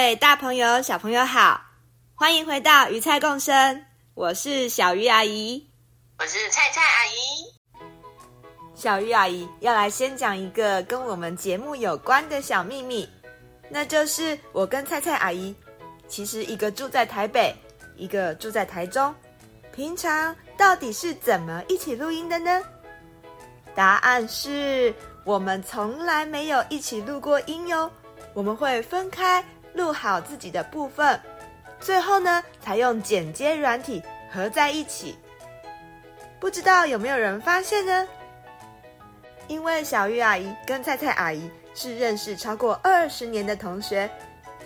[0.00, 1.60] 位大朋友、小朋友好，
[2.14, 5.68] 欢迎回到鱼菜共生，我是小鱼阿姨，
[6.18, 7.84] 我是菜菜阿姨。
[8.74, 13.06] 小鱼阿姨要来先讲一个跟我们节目有关的小秘密，
[13.68, 15.54] 那就是我跟菜菜阿姨
[16.08, 17.54] 其实一个住在台北，
[17.94, 19.14] 一个住在台中，
[19.70, 22.62] 平常到底是怎么一起录音的呢？
[23.74, 24.94] 答案是
[25.26, 27.90] 我们从来没有一起录过音哟，
[28.32, 29.44] 我们会分开。
[29.74, 31.18] 录好自己的部分，
[31.80, 35.16] 最后呢，才用剪接软体合在一起。
[36.38, 38.08] 不知道有没有人发现呢？
[39.46, 44.10] 因为小鱼阿姨跟菜菜阿姨是认识超过二十年的同学，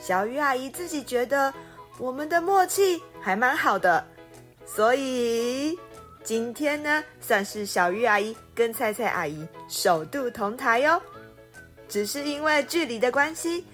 [0.01, 1.53] 小鱼阿姨自己觉得
[1.99, 4.05] 我们的默契还蛮好的，
[4.67, 5.79] 所以
[6.23, 11.01] 今天呢，算是小鱼阿姨跟菜菜阿姨首度同台哟。
[11.89, 13.65] 只是因为距离的关系。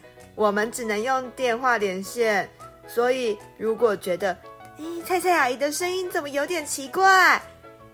[0.40, 2.48] 我们只能用电话连线，
[2.88, 4.34] 所以如果觉得，
[4.78, 7.38] 咦，菜菜阿姨的声音怎么有点奇怪？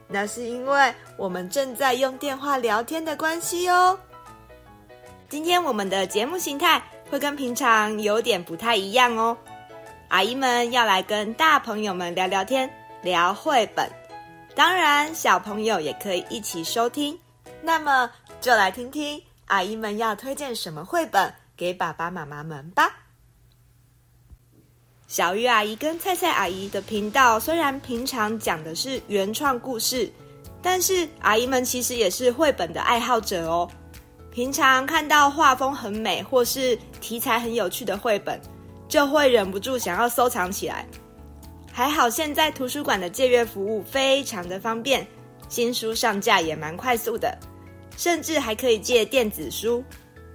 [0.06, 3.98] 那是因为我们正在用电话聊天的关系哦。
[5.28, 6.80] 今天我们的节目形态
[7.10, 9.36] 会跟平常有点不太一样哦。
[10.06, 12.70] 阿姨们要来跟大朋友们聊聊天，
[13.02, 13.90] 聊绘本，
[14.54, 17.18] 当然小朋友也可以一起收听。
[17.60, 18.08] 那么
[18.40, 21.34] 就来听听阿姨们要推荐什么绘本。
[21.56, 22.90] 给爸爸妈妈们吧。
[25.08, 30.12] 小鱼阿姨跟菜菜阿姨的频道虽然平常讲的是原创故事，
[30.60, 33.70] 但是阿姨们其实也是绘本的爱好者哦。
[34.32, 38.38] 平常看到画风很美或是题材很有趣的绘本，
[38.88, 40.86] 就会忍不住想要收藏起来。
[41.72, 45.06] 还好现在图书馆的借阅服务非常的方便，
[45.48, 47.38] 新书上架也蛮快速的，
[47.96, 49.84] 甚至还可以借电子书。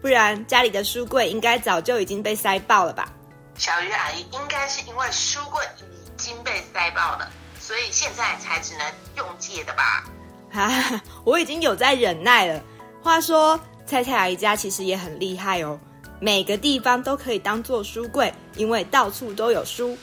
[0.01, 3.07] 不然家里的书柜应该早就已经被塞爆了吧？
[3.55, 7.29] 小鱼阿姨应该是因为书柜已经被塞爆了，
[7.59, 10.03] 所以现在才只能用借的吧？
[10.51, 12.59] 啊， 我已经有在忍耐了。
[13.03, 15.79] 话说菜菜阿姨家其实也很厉害哦，
[16.19, 19.97] 每个地方都可以当做书柜，因为到处都有书。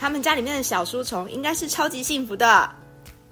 [0.00, 2.70] 他们家里面的小书虫应该是超级幸福的。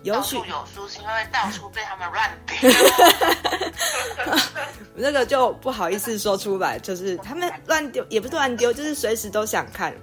[0.02, 2.56] 有书有书是因为到处被他们乱丢，
[4.94, 9.94] 那个就不好意思说出来，就是他们乱丢，也不是乱丢，就是随时都想看。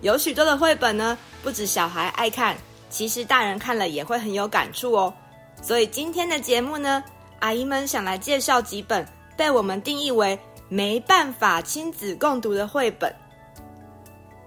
[0.00, 2.56] 有许多的绘本呢，不止小孩爱看，
[2.90, 5.14] 其实大人看了也会很有感触哦。
[5.62, 7.02] 所以今天的节目呢，
[7.38, 9.06] 阿姨们想来介绍几本
[9.36, 10.38] 被我们定义为
[10.68, 13.14] 没办法亲子共读的绘本。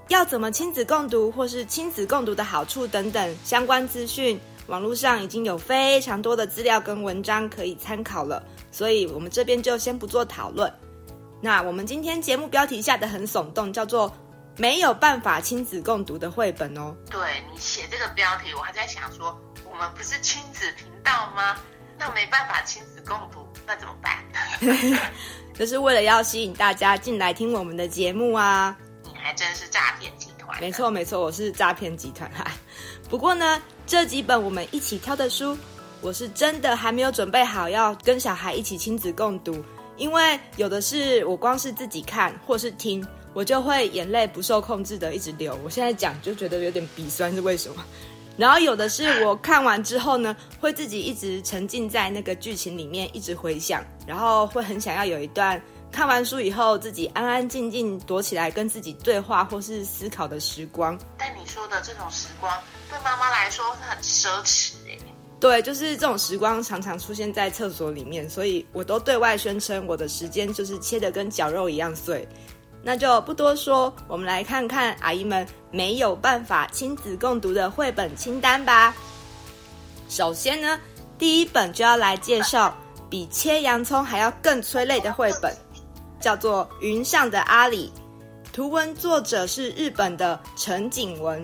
[0.09, 4.37] 要怎么亲子共读，或是亲子共读的好处等等相关资讯。
[4.67, 8.41] 网络上已经有非常多的资料跟文章可以参考了，
[8.71, 10.71] 所以我们这边就先不做讨论。
[11.41, 14.15] 那我们今天节目标题下的很耸动，叫做
[14.57, 16.95] “没有办法亲子共读的绘本”哦。
[17.09, 17.19] 对，
[17.51, 19.35] 你写这个标题，我还在想说，
[19.69, 21.57] 我们不是亲子频道吗？
[21.97, 24.19] 那没办法亲子共读，那怎么办？
[25.53, 28.77] 就是为了要吸引大家进来听我们的节目啊！
[29.03, 30.59] 你还真是诈骗集团。
[30.61, 32.45] 没错没错，我是诈骗集团哈。
[33.09, 33.59] 不过呢。
[33.91, 35.57] 这几本我们一起挑的书，
[35.99, 39.61] 我是真的还没有准备好要跟小孩一起亲子共读，
[39.97, 45.59] 因为有的是我光是自己看或是听，我就会眼泪不受控制的一直流。
[45.61, 47.83] 我现在讲就觉得有点鼻酸，是为什么？
[48.37, 60.97] 然后有的是我看完之后呢，会自己一直沉浸在那个剧情里面，一直回想，然后会很想要有一段看完书以后自己安安静静躲起来跟自己对话或是思考的时光。
[61.17, 62.49] 但你说的这种时光。
[62.91, 64.97] 对妈妈来说是很奢侈哎，
[65.39, 72.27] 对，就是这种时光常常出现在厕所里面，所以我都对外宣称我的时间就是切得跟绞肉一样碎。
[72.83, 78.93] 那就不多说，我们来看看阿姨们没有办法亲子共读的绘本清单吧。
[80.09, 80.77] 首先呢，
[81.17, 82.75] 第一本就要来介绍
[83.09, 85.55] 比切洋葱还要更催泪的绘本，
[86.19, 87.89] 叫做《云上的阿里》，
[88.51, 91.41] 图文作者是日本的陈景文。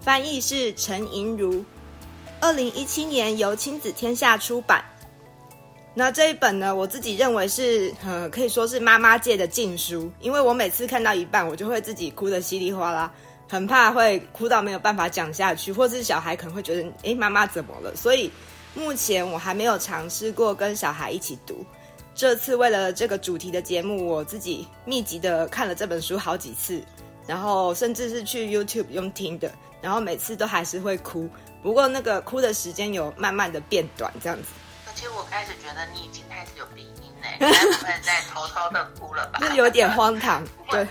[0.00, 1.64] 翻译是陈莹如，
[2.40, 4.84] 二零一七年由亲子天下出版。
[5.94, 13.12] 那这一本呢，我自己认为是呃，可以说是妈妈界的禁书，因为我每次看到一半，我就会自己哭得稀里哗啦，
[13.48, 17.94] 很怕会哭到没有办法讲下去，或是小孩可能会觉得，诶，妈妈怎么了？
[17.96, 18.30] 所以
[18.74, 21.64] 目前我还没有尝试过跟小孩一起读。
[22.14, 26.80] 这次为了这个主题的节目，我自己密集的看了这本书好几次，
[27.26, 31.28] 然后甚至是去 YouTube 用听的，然后每次都还是会哭。
[31.62, 34.48] 不过那个哭的时间有慢慢的变短，这样子。
[34.86, 39.40] 而且我开始觉得你已经开始有鼻音嘞，不会再偷偷的哭了吧？
[39.40, 40.86] 是有点荒唐，对。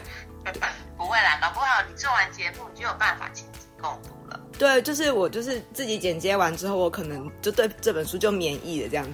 [0.98, 4.40] 不会啦，搞不好你做完节目你就有办法亲子共读了。
[4.58, 9.12] 对，就是我就是自己剪接完之后，我可能就对这本书就免疫了这样子。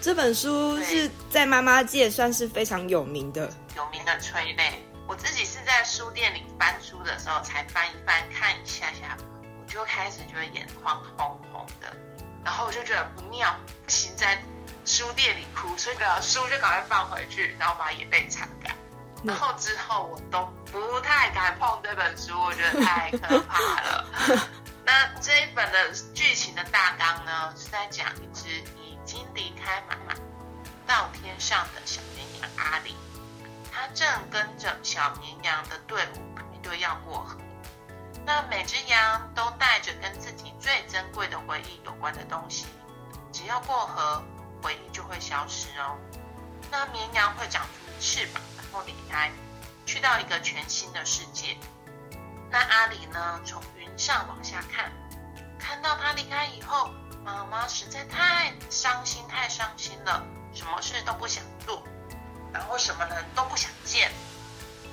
[0.00, 4.72] 这本书是在妈妈界算是非常有名的，有名的催泪。
[5.06, 9.16] 我自己是在书店里翻书的时候才翻一翻看一下下。
[9.60, 11.94] 我就开始觉得眼眶红红的，
[12.44, 13.54] 然后我就觉得不妙，
[13.84, 14.40] 不行，在
[14.84, 18.74] 书店里哭，所以把书就赶快放回去，然后把眼泪擦干。
[19.24, 24.06] 然后之后我都不太敢碰这本书，我觉得太可怕了。
[24.84, 28.48] 那这一本的剧情的大纲呢，是在讲一只
[28.78, 30.14] 已经离开妈妈
[30.86, 32.94] 到天上的小绵羊阿里，
[33.74, 37.36] 他正跟着小绵羊的队伍排队要过河。
[38.24, 42.66] 那每只羊都带着跟自己最珍贵的回忆有关的东西，
[43.32, 44.22] 只要过河，
[44.62, 45.98] 回忆就会消失哦。
[46.70, 49.32] 那绵羊会长出翅膀，然后离开，
[49.84, 51.58] 去到一个全新的世界。
[52.50, 54.92] 那阿里呢，从云上往下看，
[55.58, 56.90] 看到他离开以后，
[57.24, 60.24] 妈妈实在太伤心，太伤心了，
[60.54, 61.82] 什么事都不想做，
[62.54, 64.10] 然后什么人都不想见。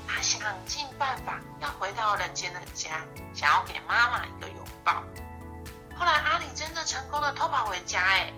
[0.08, 3.02] 他想尽办法要回到人间的家，
[3.34, 5.02] 想要给妈妈一个拥抱。
[5.98, 8.34] 后来阿里真的成功的偷跑回家，哎，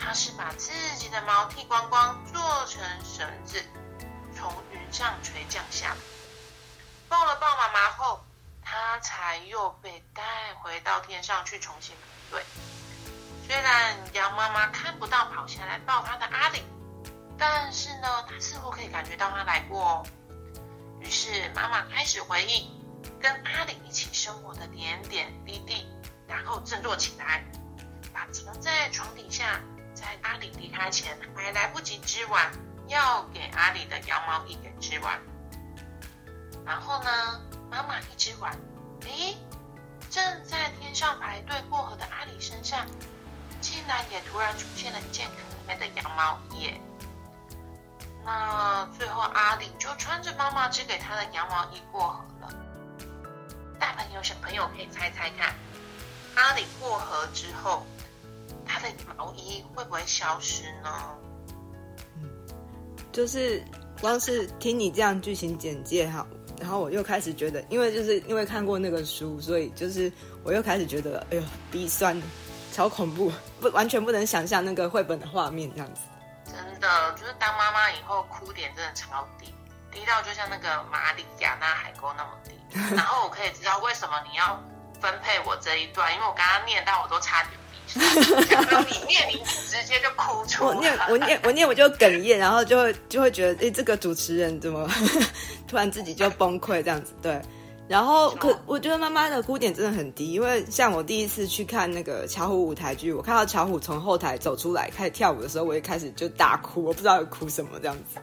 [0.00, 3.62] 他是把自己的毛剃光光，做成绳子，
[4.34, 5.96] 从云上垂降下来。
[7.08, 8.24] 抱了抱妈妈后，
[8.64, 10.22] 他才又被带
[10.62, 12.46] 回到天上去重新排队。
[13.46, 16.64] 虽然羊妈妈看不到跑下来抱他的阿里，
[17.38, 20.06] 但是呢，他似乎可以感觉到他来过哦。
[21.00, 22.70] 于是妈妈开始回忆
[23.20, 25.86] 跟阿里一起生活的点点滴滴，
[26.26, 27.44] 然后振作起来，
[28.12, 29.60] 把藏在床底下，
[29.94, 32.50] 在阿里离开前还来不及织完
[32.88, 35.20] 要给阿里的羊毛衣给织完。
[36.64, 37.40] 然后呢，
[37.70, 38.52] 妈妈一织完，
[39.02, 39.36] 诶，
[40.10, 42.86] 正在天上排队过河的阿里身上，
[43.60, 46.72] 竟然也突然出现了一件可爱的羊毛衣。
[48.26, 52.52] 那最后，阿里就穿着妈妈织给他的羊毛衣过河了。
[53.78, 55.54] 大朋友、小朋友可以猜猜看，
[56.34, 57.86] 阿里过河之后，
[58.66, 60.90] 他的毛衣会不会消失呢？
[62.20, 62.28] 嗯，
[63.12, 63.62] 就是
[64.00, 66.26] 光是听你这样剧情简介哈，
[66.58, 70.12] 然后我又开始觉得，因为就是因为看过那个书，所以就是
[70.42, 72.20] 我又开始觉得，哎呦，鼻酸，
[72.72, 73.30] 超恐怖，
[73.60, 76.00] 不完全不能想象那个绘本的画面这样子。
[76.78, 79.54] 真的，就是当妈妈以后，哭点真的超低，
[79.90, 82.52] 低到就像那个马里亚纳海沟那么低。
[82.94, 84.62] 然后我可以知道为什么你要
[85.00, 87.52] 分配我这一段，因为我刚刚念到我都差点
[87.94, 90.74] 你念，你直接就哭出来。
[90.74, 94.86] 我念，我念，我念，我就哽咽，然后就会就会觉得，哎，这个主持人怎么
[95.66, 97.14] 突然自己就崩溃这样子？
[97.22, 97.40] 对。
[97.88, 108.20] 然后可我觉得妈妈的哭点真的很低，因为像我第一次去看那个巧虎舞台剧，我看到巧虎从后台走出来开始跳舞的时候，我也开始就大哭，我不知道有哭什么这样子。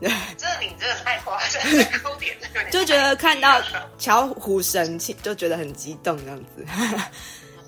[0.00, 1.62] 对，这你真的太夸张，
[2.02, 2.36] 哭点
[2.72, 3.62] 就觉得看到
[3.98, 6.66] 巧虎神气，就觉得很激动这样子。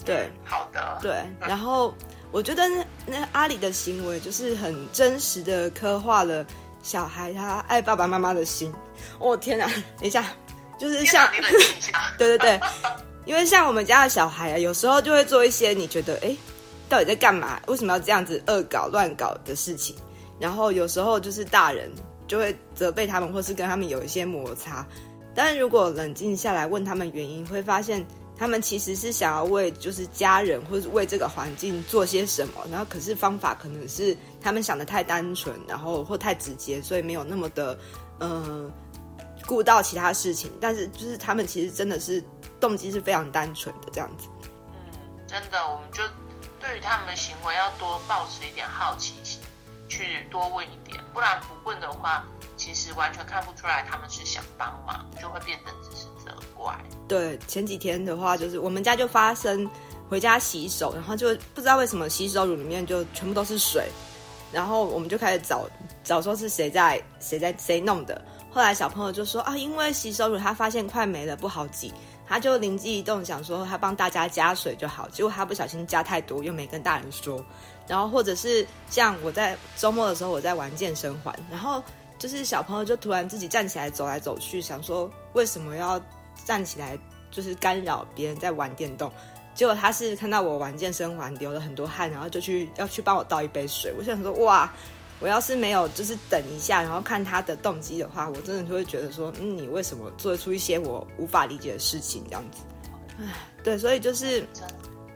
[0.04, 1.14] 对，好的，对。
[1.40, 1.94] 然后
[2.32, 6.44] 我觉得那那阿里的行为就是很真实的刻画了
[6.82, 8.72] 小孩他爱爸爸妈妈的心。
[9.20, 10.26] 哦天哪，等一下。
[10.78, 11.28] 就是像，
[12.18, 12.60] 对对对，
[13.24, 16.36] 因为像我们家的小孩啊，有时候就会做一些你觉得，哎，
[16.88, 17.60] 到底在干嘛？
[17.66, 19.96] 为什么要这样子恶搞乱搞的事情？
[20.38, 21.90] 然后有时候就是大人
[22.28, 24.86] 就会责备他们，或是跟他们有一些摩擦。
[25.34, 28.06] 但是如果冷静下来问他们原因，会发现
[28.38, 32.54] 他们其实是想要为就是家人或是为这个环境做些什么。
[32.70, 37.78] 然后可是方法可能是他们想的太单纯，然后或太直接，所以没有那么的，
[38.20, 38.70] 嗯。
[39.46, 42.22] 顾到其他事情，但是就是他们其实真的是
[42.60, 44.28] 动机是非常单纯的这样子。
[44.42, 46.02] 嗯，真的，我们就
[46.60, 49.40] 对于他们的行为要多保持一点好奇心，
[49.88, 52.24] 去多问一点，不然不问的话，
[52.56, 56.76] 其实完全看不出来他们是想帮忙，就会变成只是责怪。
[57.06, 59.70] 对，前几天的话，就是我们家就发生
[60.08, 63.88] 回家洗手，然后就不知道为什么洗手乳里面就全部都是水，
[64.50, 65.68] 然后我们就开始找
[66.02, 68.20] 找说是谁在谁在谁弄的。
[68.56, 71.92] 后来小朋友就说啊，因为洗手乳他发现快没了，不好挤，
[72.26, 75.06] 他就灵机一动想说他帮大家加水就好。
[75.10, 77.44] 结果他不小心加太多，又没跟大人说。
[77.86, 81.82] 然后或者是像我在周末的时候我在玩健身环，然后
[82.18, 86.00] 就是小朋友就突然自己站起来走来走去，想说为什么要
[86.46, 86.98] 站起来，
[87.30, 89.12] 就是干扰别人在玩电动。
[89.54, 93.92] 结果他是看到我玩健身环流了很多汗，然后就去要去帮我倒一杯水。
[93.98, 94.72] 我想说哇，
[95.20, 102.58] 我要是没有就是等一下，然后看他的动机的话，我真的就会觉得说，嗯，你为什么做出一些我无法理解的事情这样子？
[103.18, 103.24] 唉，
[103.64, 104.46] 对，所以就是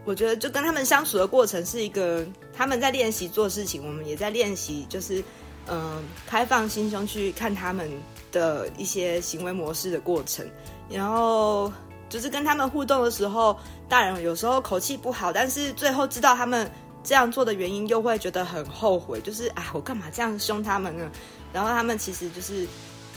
[0.04, 5.20] 我觉得就跟他们相处的过程是一个他们在练习做事情，我们也在练习，就是
[5.66, 7.90] 嗯、呃，开放心胸去看他们
[8.32, 10.46] 的一些行为模式的过程，
[10.88, 11.72] 然后。
[12.08, 13.56] 就是跟他们互动的时候，
[13.88, 16.68] 大人有时候口气不好，但是最后知道他们
[17.02, 19.20] 这样做的原因，又会觉得很后悔。
[19.20, 21.10] 就是啊，我干嘛这样凶他们呢？
[21.52, 22.66] 然后他们其实就是，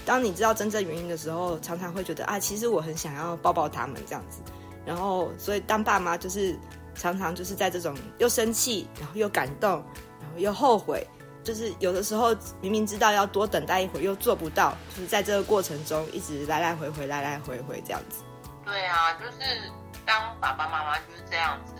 [0.06, 4.42] 当你知道真正原因的时候，常常会觉得啊，其实我很想要抱抱他们这样子。
[4.86, 6.58] 然后，所以当爸妈就是
[6.96, 9.72] 常常就是在这种又生气，然后又感动，
[10.20, 11.08] 然后又后悔，
[11.44, 18.24] 就是有的时候明明知道要多等待一会儿，又做不到，就是在这个过程中一直来来回回，来来回回这样子。
[18.66, 19.72] 对啊，就是
[20.06, 21.74] 当爸爸妈妈就是这样子，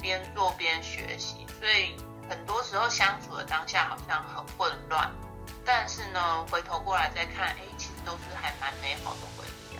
[0.00, 1.94] 边做边学习，所以
[2.28, 5.10] 很多时候相处的当下好像很混乱，
[5.64, 9.76] 但是呢，回头过来再看，哎，其实都是还蛮美好的回忆。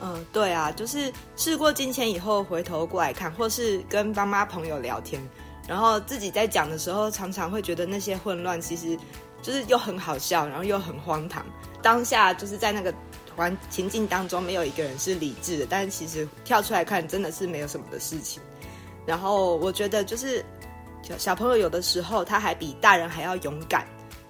[0.00, 5.20] 嗯，对啊，就是事过境迁以后回头过来看，或是跟爸妈朋友聊天，
[5.66, 8.98] 然后自己在讲的时候，常常会觉得那些混乱其实
[9.42, 11.44] 就是又很好笑，然后又很荒唐。
[11.82, 12.92] 当下就是在那个。
[13.36, 18.40] 环情境当中没有一个人是理智的，但是其实跳出来看，真的是没有什么的事情。
[19.06, 20.44] 然后我觉得就是
[21.02, 23.86] 小小朋友有的时候他还比大人还要勇敢，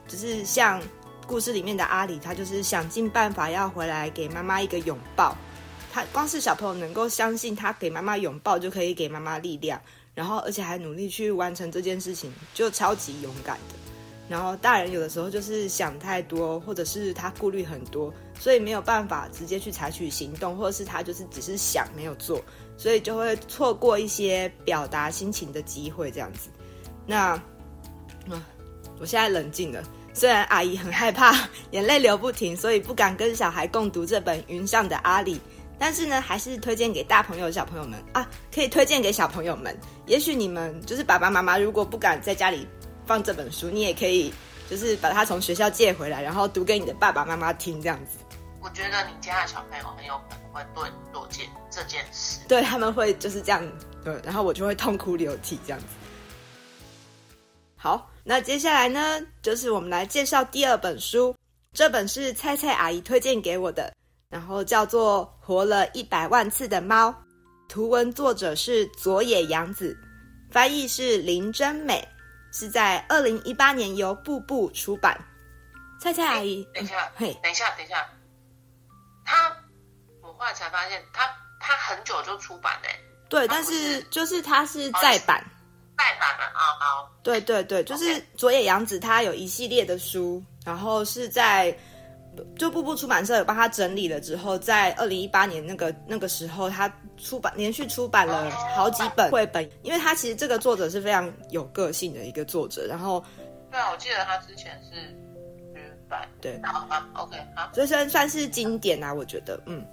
[0.06, 0.80] 就是像
[1.26, 5.37] 故事里面的阿里，他就是想尽办法要回来给妈妈一个拥抱。
[5.92, 9.80] 他光是小朋友能够相信他给妈妈拥抱就可以给妈妈力量，
[10.14, 13.75] 然后而且还努力去完成这件事情，就超级勇敢的。
[14.28, 22.42] 然后大人有的时候就是想太多，或者是他顾虑很多，所以没有办法直接去采取行动，或者是他就是只是想没有做，
[22.76, 26.50] 所以就会错过一些表达心情的机会，这样子。
[27.06, 27.30] 那，
[28.28, 28.45] 啊，
[28.99, 29.83] 我现在冷静了。
[30.12, 35.37] 虽然阿姨很害怕 眼泪流不停，所以不敢跟小孩共读这本《云上的阿里》，
[35.78, 39.76] 但是呢，还是推荐给大朋友、小朋友们啊，可以推荐给小朋友们。
[40.06, 42.66] 也许你们就是爸爸妈妈，如果不敢在家里。
[43.06, 44.35] 放这本书，你也可以，
[44.68, 48.18] 就是把它从学校借回来，然后读给你的爸爸妈妈听，这样子。
[48.66, 53.62] 我觉得你家的小朋友很有可能会对你做件这件事，对他们会就是这样，
[54.02, 55.87] 对，然后我就会痛哭流涕这样子。
[57.76, 61.32] 好，那接下来呢，就是我们来介绍第二本书，
[61.75, 63.94] 这本是菜菜阿姨推荐给我的，
[64.28, 67.08] 然后叫做《活了一百万次的猫》，
[67.68, 69.96] 图文作者是佐野洋子，
[70.50, 72.06] 翻译是林真美。
[72.52, 75.16] 是在二零一八年由步步出版。
[76.00, 78.06] 菜菜阿姨，等一下，嘿，等一下，等一下，
[79.26, 79.54] 他，
[80.23, 81.28] 我后来才发现，他
[81.61, 82.88] 他很久就出版嘞。
[83.28, 85.45] 对，但是就是他是再版，
[85.99, 87.04] 再版的啊啊。
[87.23, 91.76] 对对对，就是佐野洋子，他有一系列的书，然后是在。
[92.59, 102.87] 就步步出版社有帮他整理了之后，在二零一八年那个那个时候，他出版连续出版了好几本绘本，因为他其实这个作者是非常有个性的一个作者。
[102.87, 103.25] 然后，
[103.71, 105.16] 对啊，我记得他之前是
[106.40, 109.84] 对，好啊，OK，好，这算算是经典啊，我觉得，嗯。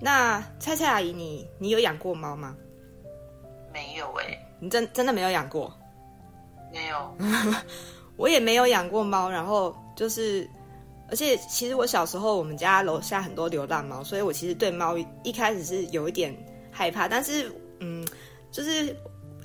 [0.00, 2.54] 那菜菜阿姨，你你有养过猫吗？
[3.72, 5.72] 没有哎、欸，你真真的没有养过？
[6.72, 7.16] 没有，
[8.16, 10.48] 我也没有养过猫，然后就是。
[11.08, 16.36] 而且其实我小时候，我们家楼下很多流浪猫，所以我其实对猫一开始是有一点
[16.68, 17.06] 害怕。
[17.06, 17.48] 但是，
[17.78, 18.04] 嗯，
[18.50, 18.92] 就是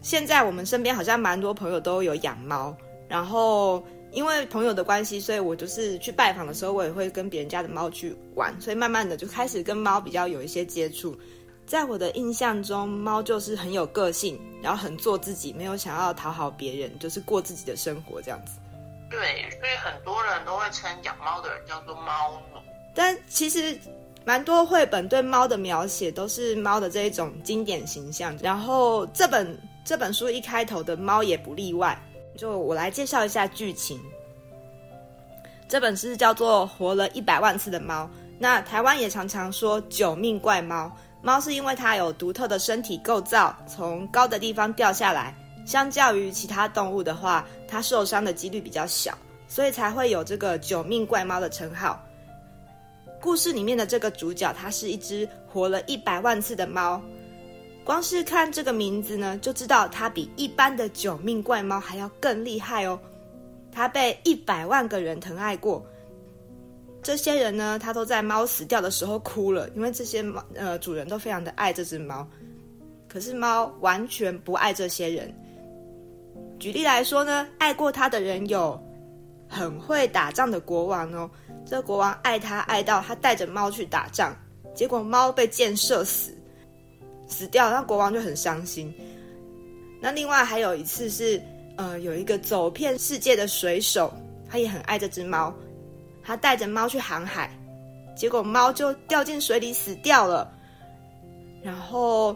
[0.01, 2.75] 现在我们身边好像蛮多朋友都有养猫，
[3.07, 11.17] 然后因为朋友的关系，所以我就是去拜访的时候，我也会跟别人家的猫去玩，所以慢慢的就开始跟猫比较有一些接触。
[11.65, 18.59] 在我的印象中，猫就是很有个性，然后很做自己，没有想要讨好别人，就是过自己的生活这样子。
[19.09, 19.19] 对，
[19.51, 22.59] 所以很多人都会称养猫的人叫做猫奴。
[22.93, 23.79] 但其实
[24.25, 28.37] 蛮多绘本对猫的描写都是猫的这一种经典形象。
[28.41, 31.97] 然后这本这本书一开头的猫也不例外。
[32.37, 33.99] 就我来介绍一下剧情。
[35.67, 38.03] 这本书叫做《活了一百万次的猫》。
[38.37, 40.91] 那台湾也常常说“九命怪猫”。
[41.21, 45.35] 猫是因为它有独特的身体构造，从高的地方掉下来。
[45.65, 49.15] 相较于其他动物的话，它受伤的几率比较小，
[49.47, 52.03] 所以才会有这个“九命怪猫”的称号。
[53.21, 56.99] 故事里面的这个主角，它是一只活了一百万次的猫。
[57.83, 62.99] 光是看这个名字呢，就知道它比一般的九命怪猫还要更厉害哦。
[63.71, 65.83] 它被一百万个人疼爱过，
[67.01, 72.27] 这些人呢，他都在猫死掉的时候哭了，因为这些猫呃主人都非常的爱这只猫。
[73.07, 75.33] 可是猫完全不爱这些人。
[76.59, 78.79] 举例来说呢，爱过它的人有
[79.49, 81.29] 很会打仗的国王哦。
[81.65, 84.35] 这个国王爱它爱到他带着猫去打仗，
[84.75, 86.37] 结果猫被箭射死，
[87.31, 88.93] 死掉，那国王就很伤心。
[89.99, 91.41] 那另外还有一次是，
[91.77, 94.13] 呃，有一个走遍世界的水手，
[94.49, 95.53] 他也很爱这只猫，
[96.23, 97.49] 他带着猫去航海，
[98.15, 100.51] 结果猫就掉进水里死掉了。
[101.63, 102.35] 然后，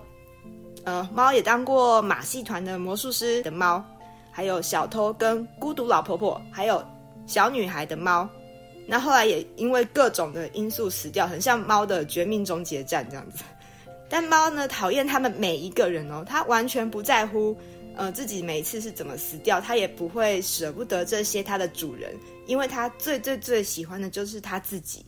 [0.84, 3.84] 呃，猫也当过马戏团的魔术师的猫，
[4.32, 6.84] 还有小偷跟孤独老婆婆，还有
[7.26, 8.30] 小女孩的猫。
[8.88, 13.44] 那后来也因为各种的因素死掉，很像猫的绝命终结战这样子。
[14.10, 17.58] 但猫呢，讨厌他们每一个人哦，它完全不在乎，
[17.96, 25.06] 呃，自己每一次是怎么死掉，它也不会舍不得这些它的主人，因为它最最最喜欢的就是它自己。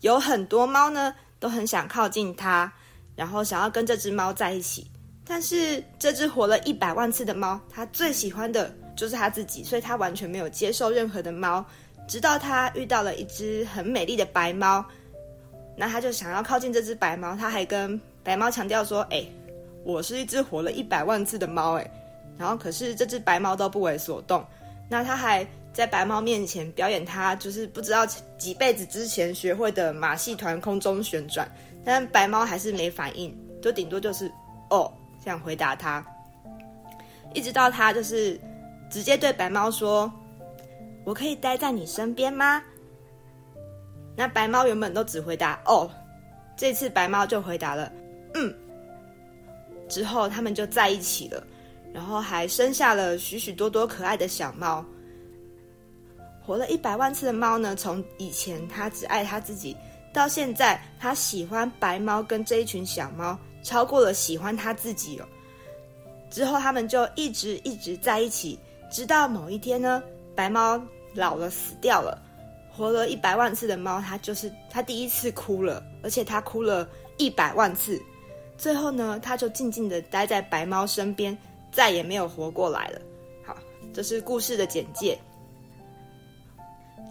[0.00, 2.70] 有很多猫呢，都很想靠近它，
[3.14, 4.86] 然后想要跟这只猫在一起。
[5.26, 11.64] 但是这只活了一百万次的猫，它最喜欢的就是它自己，所以它完全没有接受任何的猫。
[12.06, 14.84] 直到他遇到了一只很美丽的白猫，
[15.76, 19.24] 那他就想要靠近这只白猫，他还跟白猫强调说：“哎、
[19.84, 21.90] 我是一只活了一百万次的猫。”哎，
[22.38, 24.44] 然后可是这只白猫都不为所动。
[24.88, 28.06] 那他还在白猫面前表演他就是不知道
[28.38, 31.48] 几辈子之前学会的马戏团空中旋转，
[31.84, 34.30] 但白猫还是没反应，就顶多就是
[34.70, 34.92] 哦
[35.24, 36.04] 这样回答他，
[37.32, 38.40] 一直到他就是
[38.90, 40.12] 直接对白猫说。
[41.06, 42.62] 我可以待在你身边吗？
[44.16, 45.90] 那白猫原本都只回答“哦”，
[46.56, 47.90] 这次白猫就回答了
[48.34, 48.54] “嗯”。
[49.88, 51.44] 之后他们就在一起了，
[51.92, 54.84] 然后还生下了许许多多可爱的小猫。
[56.46, 59.76] 活了一百万次的猫呢，从以前它只爱它自己，
[60.12, 65.26] 到现在它喜欢白猫跟这一群小猫，超过了喜欢它自己哦。
[66.30, 68.58] 之后他们就一直一直在一起，
[68.90, 70.02] 直到某一天呢。
[70.34, 70.80] 白猫
[71.14, 72.20] 老了，死掉了。
[72.76, 78.00] 活了一百万次的猫，它就是它第一次哭了，而且它哭了一百万次。
[78.58, 81.36] 最后呢，它就静静的待在白猫身边，
[81.72, 83.00] 再也没有活过来了。
[83.44, 83.56] 好，
[83.92, 85.18] 这是故事的简介。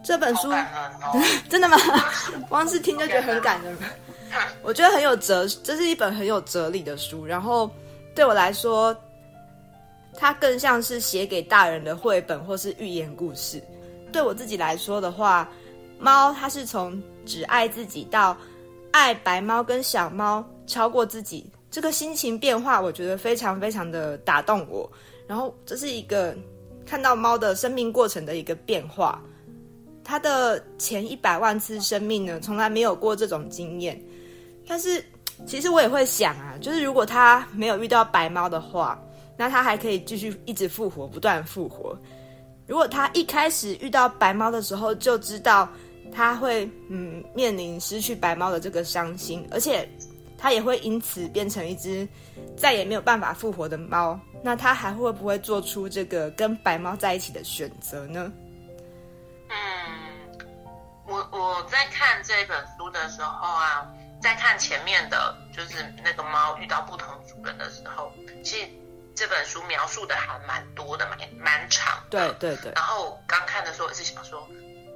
[0.03, 0.51] 这本书
[1.49, 1.77] 真的吗？
[2.49, 3.77] 光是听就觉得很感人。
[4.61, 7.25] 我觉得很有哲，这是一本很有哲理的书。
[7.25, 7.69] 然后
[8.13, 8.95] 对我来说。
[10.15, 13.59] 它更像是写给大人的绘本或是寓言故事。
[14.13, 15.49] 对我自己来说的话，
[15.99, 18.37] 猫它是从只爱自己到
[18.91, 24.89] 爱白猫跟小猫超过自己，这个心情变化，我觉得非常非常的打动我。
[25.27, 26.33] 然后这是一个
[26.85, 29.19] 看到猫的生命过程的一个变化。
[30.03, 34.01] 它的前一百万次生命呢，从来没有过这种经验。
[34.67, 35.03] 但是
[35.45, 38.97] 其实我也会想啊，就是如果它没有遇到白猫的话。
[39.35, 41.97] 那他还可以继续一直复活，不断复活。
[42.65, 45.67] 如果他一开始遇到白猫的时候就知道
[46.13, 49.87] 他会嗯面临失去白猫的这个伤心，而且
[50.37, 52.07] 他也会因此变成一只
[52.55, 58.31] 再也没有办法复活的猫，那他还会不会做出这个跟白猫在一起的选择呢？
[59.49, 59.55] 嗯，
[61.05, 63.85] 我我在看这本书的时候啊，
[64.21, 68.11] 在看前面的，就是那个猫遇到不同主人的时候，
[68.43, 68.67] 其实。
[69.15, 72.33] 这本书描述的还蛮多的，蛮蛮长的。
[72.39, 72.71] 对对对。
[72.75, 74.47] 然后刚看的时候，一直想说，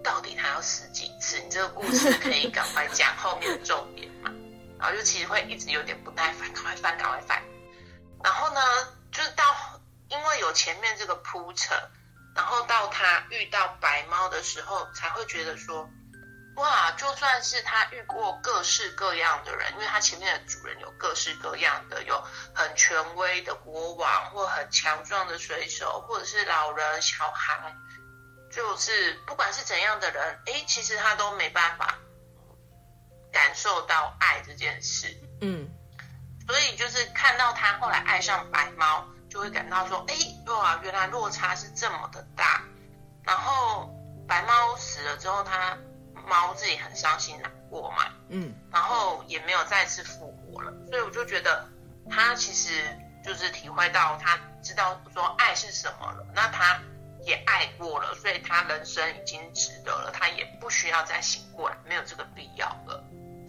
[0.04, 1.40] 到底他要死几次？
[1.40, 4.32] 你这个故事可以赶快讲后面的重点嘛？
[4.80, 7.42] 然后就其实会一直有点不耐烦，赶快翻，赶快翻。
[8.24, 8.62] 然后呢，
[9.12, 9.44] 就是到
[10.10, 11.78] 因为有前面这个铺陈，
[12.36, 15.90] 然后到他遇到白猫的时候，才会觉得说。
[16.58, 22.20] 哇，就算是他遇过各式各样的人，因为他前面的主人有各式各样的，有
[22.54, 27.76] 很权威的国王，或很强壮的水手，或者是老人、小孩，
[28.52, 32.00] 就是不管是怎样的人，诶，其实他都没办法
[33.32, 35.16] 感受到爱这件事。
[35.42, 35.70] 嗯，
[36.48, 40.16] 所以就是看到他后来爱上白猫，就会感到说，诶，
[40.48, 42.64] 哇，原来落差是这么的大。
[43.24, 43.94] 然后
[44.28, 45.78] 白猫死了之后，他。
[46.28, 51.68] 猫自己很伤心难过嘛，嗯，然后也没有再次复活了，所以我就觉得
[52.10, 52.84] 他其实
[53.24, 56.80] 就是体会到他知道说爱是什么了，那他
[57.26, 63.04] 也爱过了，所以他人生已经值得了，他也不需要再醒过来，没有这个必要了。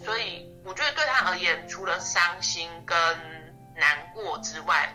[0.05, 2.97] 所以我觉得对他而言，除了伤心跟
[3.77, 4.89] 难过之外，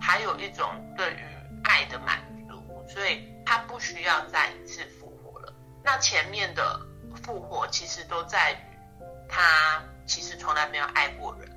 [0.00, 1.24] 还有一种对于
[1.64, 5.52] 爱的满足，所以他不需要再一次复活了。
[5.82, 6.80] 那前面的
[7.16, 8.56] 复活其实都在于
[9.28, 11.48] 他其实从来没有爱过人，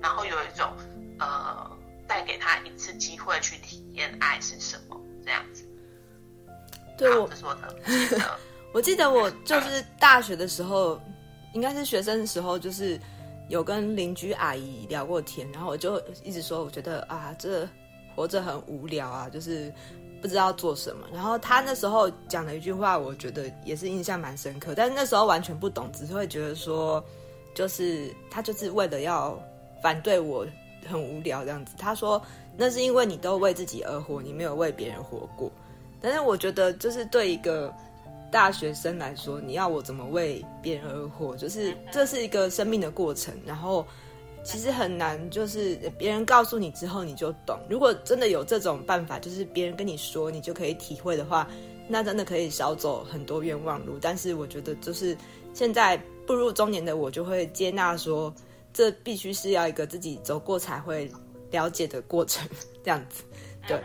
[0.00, 0.72] 然后有一种
[1.18, 1.70] 呃。
[2.08, 5.68] 再给他一次机会去体验爱是什么，这样子。
[6.96, 8.38] 对，我这是我的。
[8.72, 11.00] 我记得我就是大学的时候，
[11.52, 12.96] 应该是学生的时候，就是
[13.48, 17.68] 有跟邻居阿姨聊过天，然后我就一直说，我觉得啊，这
[18.14, 19.74] 活着很无聊啊，就是
[20.26, 21.06] 不知道做什么。
[21.12, 27.04] 然后他那时候讲了一句话，我觉得也是印象蛮深刻，但是那时候完全不懂，只是会觉得说，
[27.54, 29.38] 就是他就是为了要
[29.82, 30.46] 反对我。
[30.88, 32.22] 很无聊这样子，他说
[32.56, 35.50] 那是因为你都为自己而活，你没有为别人活过。
[36.00, 37.74] 但是我觉得，就是对一个
[38.30, 41.36] 大学生来说，你要我怎么为别人而活？
[41.36, 43.84] 就是这是一个生命的过程，然后
[44.46, 47.58] 其实很难，就是别人告诉你之后你就懂。
[47.68, 51.48] 如果真的有这种办法，就是别人跟你说，你就可以体会的话，
[51.88, 53.98] 那真的可以少走很多冤枉路。
[54.00, 55.16] 但是我觉得，就是
[55.52, 58.32] 现在步入中年的我，就会接纳说。
[58.72, 61.10] 这必须是要一个自己走过才会
[61.50, 62.46] 了解的过程，
[62.84, 63.24] 这样子，
[63.66, 63.80] 对，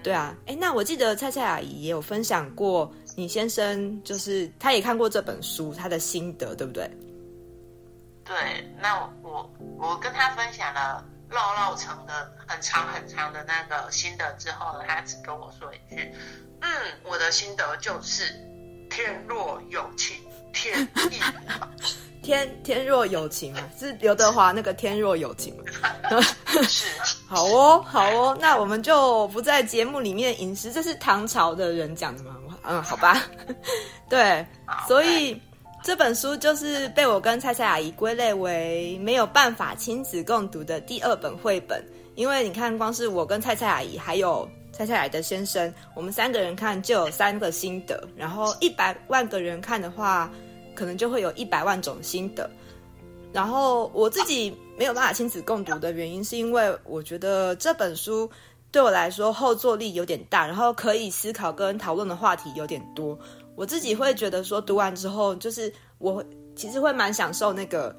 [0.00, 6.88] 对啊，哎，那我记得蔡蔡阿姨也有分享过，你先生就是他也看过这本书，他的心得，对不对？
[8.28, 16.12] 对，那我我跟他分享了绕绕城的很长很长的那个心得之后呢，他只跟我说一句，
[16.60, 16.70] 嗯，
[17.04, 18.24] 我的心得就是
[18.90, 20.16] 天若有情
[20.52, 20.78] 天
[21.10, 21.20] 意。
[22.22, 25.56] 天 天若有情啊，是刘德华那个天若有情。
[26.68, 26.86] 是，
[27.26, 32.36] 好哦，好哦，那我们就不在节目里面吟诗，这是唐朝的人讲的吗？
[32.64, 33.22] 嗯，好吧。
[34.10, 34.46] 对，
[34.86, 35.40] 所以
[35.88, 41.82] 这本书就是被我跟蔡蔡阿姨归类为没有办法亲子共读的第二本绘本，
[42.14, 50.30] 因为你看，光是我跟蔡蔡阿姨还有蔡蔡阿姨的先生，我们三个人看就有三个心得，然后一百万个人看的话。
[50.74, 52.48] 可能就会有一百万种心得，
[53.32, 58.30] 然后我自己没有办法亲子共读的原因，是因为我觉得这本书
[58.70, 63.18] 对我来说后坐力有点大，然后可以思考跟讨论的话题有点多。
[63.58, 67.94] 我自己会觉得说读完之后，就是我其实会蛮享受那个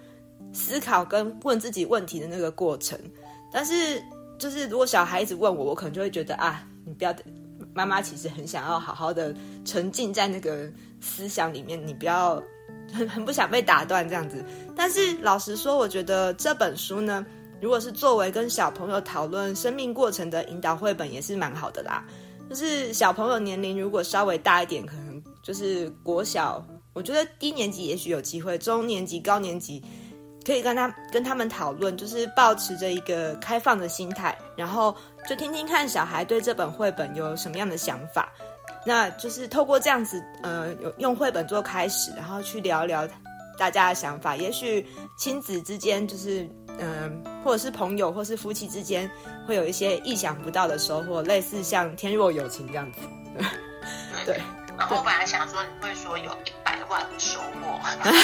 [0.53, 2.97] 思考跟问自己问题的那个过程。
[3.51, 4.01] 但是
[4.37, 7.13] 就是如果小孩子问我，我可能就会觉得啊，你不要，
[7.73, 12.41] 妈妈其实很想要好好的沉浸在那个思想里面，你不要。
[12.91, 14.43] 很很不想被打断这样子，
[14.75, 17.23] 但是老实说，我觉得这本书呢，
[17.61, 22.03] 如果是作为跟小朋友讨论生命过程的引导绘本，也是蛮好的啦。
[22.49, 25.08] 就是小朋友年龄如果稍微大一点，可能
[25.41, 29.83] 就是国小，我觉得低年级也许有机会，中年级、高年级
[30.45, 34.95] 可以跟他跟他们讨论，就是抱持着一个开放的心态，然后
[35.27, 38.31] 就听听看小孩对这本绘本有什么样的想法。
[38.85, 43.07] 那就是透过这样子，呃，用绘本做开始，然后去聊聊
[43.57, 44.37] 大家的想法。
[44.37, 44.85] 也许
[45.17, 46.47] 亲子之间，就是
[46.79, 49.09] 嗯、或者是朋友，或是夫妻之间，
[49.45, 52.99] 会有一些意想不到的收获，类似像天若有情这样子。
[54.25, 54.39] 对。
[54.79, 57.79] 对然后我本来想说你会说有一百万的收获，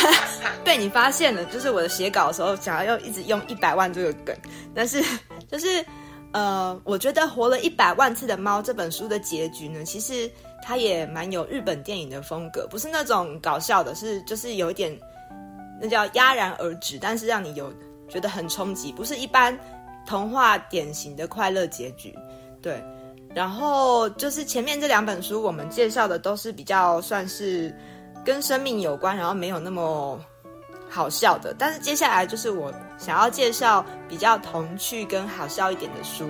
[0.63, 1.43] 被你发现了。
[1.45, 4.35] 就是我的写稿的时候，想要要一直用一百万这个梗，
[4.73, 5.03] 但是
[5.51, 5.85] 就是。
[6.31, 10.29] 呃，我觉得活了一百万次的猫这本书的结局呢，其实
[10.61, 14.93] 它也蛮有日本电影的风格，不是那种搞笑的，是就是有一点
[15.79, 17.73] 那叫戛然而止，但是让你有
[18.09, 19.57] 觉得很冲击，不是一般
[20.05, 22.13] 童话典型的快乐结局。
[22.61, 22.83] 对，
[23.36, 27.71] 然后就是前面这两本书我们介绍的都是比较算是
[28.24, 30.19] 跟生命有关，然后没有那么。
[30.88, 36.30] 好笑的，但是接下来就是我想要介绍比较童趣跟好笑一点的书。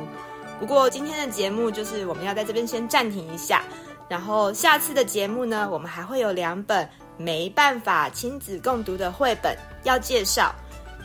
[0.59, 3.61] 不过今天的节目就是我们要在这边先暂停一下，
[4.09, 10.55] 然后下次的节目呢，我们还会有两本没办法亲子共读的绘本要介绍。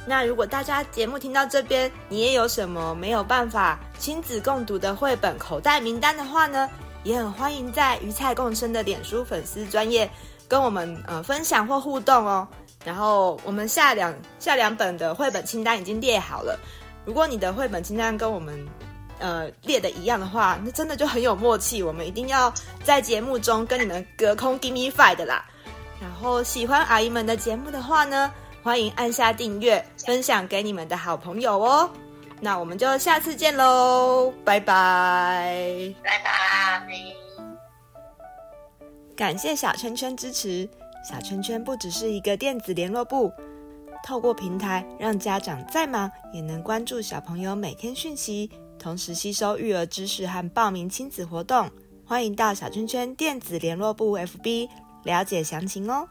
[0.06, 6.68] 那如果大家节目听到这边，你也有什么没有办法亲子共读的绘本口袋名单的话呢，
[7.04, 10.10] 也很欢迎在鱼菜共生的脸书粉丝专业
[10.48, 12.48] 跟我们呃分享或互动哦。
[12.84, 16.58] 然后我们下两下两本的绘本清单已经列好了。
[17.04, 18.66] 如果你的绘本清单跟我们
[19.18, 21.82] 呃列的一样的话，那真的就很有默契。
[21.82, 25.44] 我们一定要在节目中跟你们隔空 give me five 的啦。
[26.00, 31.90] 然后喜欢阿姨们的节目的话呢，欢迎按下订阅，分享给你们的好朋友哦。
[32.40, 36.86] 那我们就下次见喽，拜拜，拜拜。
[39.16, 40.68] 感谢小圈圈支持。
[41.08, 43.32] 小圈圈不只是一个电子联络部，
[44.06, 51.70] 透过平台让家长再忙也能关注小朋友每天讯息，同时吸收育儿知识和报名亲子活动。
[52.04, 54.68] 欢迎到小圈圈电子联络部 FB
[55.04, 56.06] 了解详情哦。